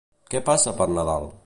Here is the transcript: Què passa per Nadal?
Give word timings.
Què 0.33 0.41
passa 0.47 0.73
per 0.81 0.89
Nadal? 0.97 1.33